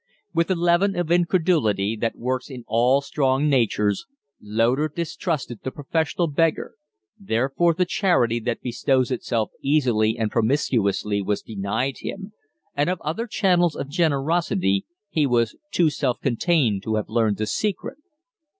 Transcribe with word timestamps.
With 0.33 0.47
the 0.47 0.55
leaven 0.55 0.95
of 0.95 1.11
incredulity 1.11 1.95
that 1.97 2.15
works 2.17 2.49
in 2.49 2.63
all 2.65 3.01
strong 3.01 3.47
natures, 3.47 4.07
Loder 4.41 4.87
distrusted 4.87 5.59
the 5.61 5.69
professional 5.69 6.25
beggar 6.27 6.73
therefore 7.19 7.75
the 7.75 7.85
charity 7.85 8.39
that 8.39 8.63
bestows 8.63 9.13
easily 9.61 10.17
and 10.17 10.31
promiscuously 10.31 11.21
was 11.21 11.43
denied 11.43 11.97
him; 11.99 12.33
and 12.75 12.89
of 12.89 12.99
other 13.01 13.27
channels 13.27 13.75
of 13.75 13.89
generosity 13.89 14.87
he 15.11 15.27
was 15.27 15.55
too 15.69 15.91
self 15.91 16.19
contained 16.19 16.81
to 16.81 16.95
have 16.95 17.05
learned 17.07 17.37
the 17.37 17.45
secret. 17.45 17.99